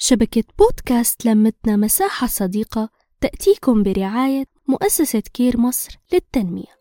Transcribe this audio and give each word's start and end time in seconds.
شبكة 0.00 0.44
بودكاست 0.58 1.26
لمتنا 1.26 1.76
مساحة 1.76 2.26
صديقة 2.26 2.88
تأتيكم 3.20 3.82
برعاية 3.82 4.44
مؤسسة 4.68 5.22
كير 5.34 5.60
مصر 5.60 5.98
للتنمية. 6.12 6.78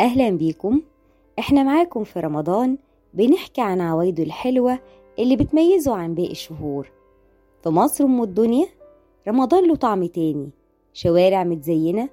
أهلا 0.00 0.30
بيكم. 0.30 0.82
إحنا 1.38 1.62
معاكم 1.62 2.04
في 2.04 2.20
رمضان 2.20 2.78
بنحكي 3.14 3.60
عن 3.60 3.80
عوايده 3.80 4.22
الحلوة 4.22 4.78
اللي 5.18 5.36
بتميزه 5.36 5.94
عن 5.96 6.14
باقي 6.14 6.30
الشهور. 6.30 6.90
في 7.62 7.68
مصر 7.68 8.04
أم 8.04 8.22
الدنيا 8.22 8.66
رمضان 9.28 9.68
له 9.68 9.76
طعم 9.76 10.06
تاني. 10.06 10.50
شوارع 10.92 11.44
متزينة 11.44 12.08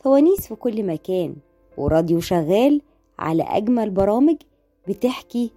فوانيس 0.00 0.46
في 0.46 0.54
كل 0.54 0.82
مكان 0.86 1.36
وراديو 1.76 2.20
شغال 2.20 2.82
على 3.18 3.42
أجمل 3.42 3.90
برامج 3.90 4.36
بتحكي 4.88 5.50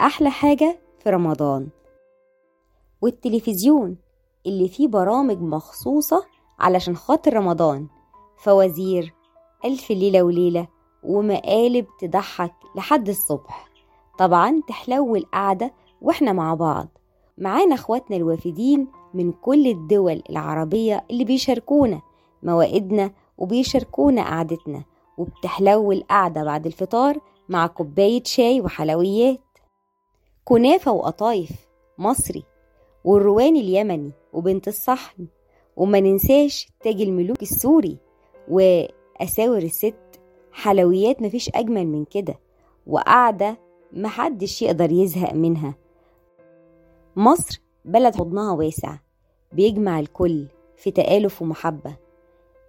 أحلى 0.00 0.30
حاجة 0.30 0.78
في 0.98 1.10
رمضان. 1.10 1.68
والتلفزيون 3.04 3.96
اللي 4.46 4.68
فيه 4.68 4.88
برامج 4.88 5.40
مخصوصة 5.40 6.24
علشان 6.58 6.96
خاطر 6.96 7.34
رمضان 7.34 7.86
فوازير 8.36 9.14
ألف 9.64 9.90
ليلة 9.90 10.22
وليلة 10.22 10.68
ومقالب 11.02 11.86
تضحك 12.00 12.54
لحد 12.76 13.08
الصبح. 13.08 13.68
طبعا 14.18 14.62
تحلو 14.68 15.16
القعدة 15.16 15.72
وإحنا 16.02 16.32
مع 16.32 16.54
بعض. 16.54 16.88
معانا 17.38 17.74
إخواتنا 17.74 18.16
الوافدين 18.16 18.88
من 19.14 19.32
كل 19.32 19.66
الدول 19.66 20.22
العربية 20.30 21.04
اللي 21.10 21.24
بيشاركونا 21.24 22.02
موائدنا 22.42 23.10
وبيشاركونا 23.38 24.22
قعدتنا 24.22 24.84
وبتحلو 25.18 25.92
القعدة 25.92 26.44
بعد 26.44 26.66
الفطار 26.66 27.18
مع 27.48 27.66
كوباية 27.66 28.22
شاي 28.24 28.60
وحلويات. 28.60 29.40
كنافة 30.44 30.92
وقطايف 30.92 31.50
مصري. 31.98 32.53
والرواني 33.04 33.60
اليمني 33.60 34.12
وبنت 34.32 34.68
الصحن. 34.68 35.26
وما 35.76 36.00
ننساش 36.00 36.68
تاج 36.80 37.00
الملوك 37.00 37.42
السوري 37.42 37.98
وأساور 38.48 39.58
الست. 39.58 39.94
حلويات 40.52 41.22
مفيش 41.22 41.50
أجمل 41.54 41.86
من 41.86 42.04
كده 42.04 42.38
وقعدة 42.86 43.58
محدش 43.92 44.62
يقدر 44.62 44.92
يزهق 44.92 45.32
منها. 45.34 45.74
مصر 47.16 47.60
بلد 47.84 48.16
حضنها 48.16 48.52
واسع 48.52 48.96
بيجمع 49.52 50.00
الكل 50.00 50.46
في 50.76 50.90
تآلف 50.90 51.42
ومحبة. 51.42 51.96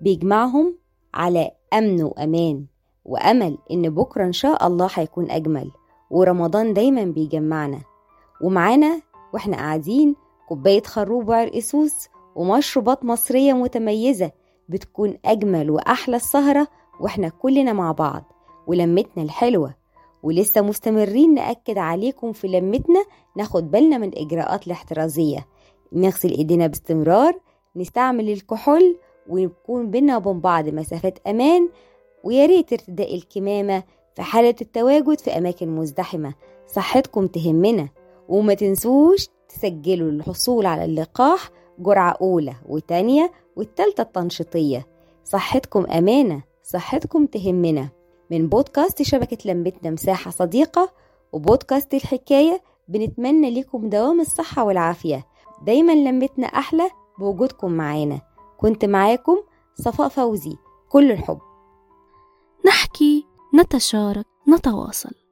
بيجمعهم 0.02 0.78
على 1.14 1.52
أمن 1.74 2.04
وأمان 2.04 2.66
وأمل 3.06 3.58
إن 3.72 3.90
بكرة 3.90 4.24
إن 4.24 4.34
شاء 4.34 4.68
الله 4.68 4.90
هيكون 4.94 5.32
أجمل. 5.32 5.72
ورمضان 6.12 6.74
دايما 6.74 7.04
بيجمعنا. 7.04 7.82
ومعانا 8.42 9.02
وإحنا 9.34 9.58
قاعدين 9.58 10.16
كوباية 10.50 10.84
خروب 10.84 11.30
وعرقسوس 11.30 12.10
ومشروبات 12.36 13.06
مصرية 13.06 13.54
متميزة 13.54 14.32
بتكون 14.70 15.18
أجمل 15.26 15.72
وأحلى 15.72 16.16
السهرة 16.16 16.68
وإحنا 17.00 17.30
كلنا 17.30 17.74
مع 17.74 17.92
بعض 17.92 18.24
ولمتنا 18.68 19.24
الحلوة. 19.24 19.76
ولسه 20.24 20.62
مستمرين 20.62 21.34
نأكد 21.34 21.78
عليكم 21.78 22.34
في 22.34 22.48
لمتنا 22.48 23.06
ناخد 23.38 23.72
بالنا 23.72 23.98
من 23.98 24.08
الإجراءات 24.08 24.68
الاحترازية. 24.68 25.48
نغسل 25.94 26.32
إيدينا 26.32 26.68
باستمرار 26.68 27.40
نستعمل 27.76 28.30
الكحول 28.30 28.98
ونكون 29.30 29.92
بينا 29.92 30.18
وبين 30.18 30.40
بعض 30.40 30.70
مسافات 30.70 31.20
أمان 31.28 31.70
وياريت 32.24 32.74
ارتداء 32.74 33.16
الكمامة 33.16 33.84
في 34.16 34.22
حالة 34.22 34.56
التواجد 34.62 35.20
في 35.20 35.38
أماكن 35.38 35.76
مزدحمة. 35.76 36.34
صحتكم 36.68 37.28
تهمنا. 37.28 37.90
وما 38.30 38.54
تنسوش 38.54 39.28
تسجلوا 39.56 40.12
الحصول 40.12 40.66
على 40.66 40.86
اللقاح 40.86 41.50
جرعة 41.80 42.18
أولى 42.22 42.56
وتانية 42.66 43.32
والتالتة 43.56 44.02
التنشيطية. 44.02 44.88
صحتكم 45.24 45.86
أمانة 45.86 46.44
صحتكم 46.64 47.26
تهمنا. 47.26 47.90
من 48.32 48.48
بودكاست 48.48 49.02
شبكة 49.02 49.38
لمتنا 49.52 49.92
مساحة 49.92 50.32
صديقة 50.32 50.92
وبودكاست 51.32 51.94
الحكاية 51.94 52.64
بنتمنى 52.88 53.60
لكم 53.60 53.90
دوام 53.90 54.22
الصحة 54.22 54.64
والعافية. 54.64 55.26
دايما 55.62 55.92
لمتنا 55.92 56.48
أحلى 56.48 56.90
بوجودكم 57.20 57.72
معانا. 57.72 58.22
كنت 58.58 58.86
معاكم 58.86 59.38
صفاء 59.76 60.10
فوزي. 60.10 60.56
كل 60.90 61.12
الحب. 61.12 61.40
نحكي 62.66 63.26
نتشارك 63.56 64.26
نتواصل. 64.50 65.25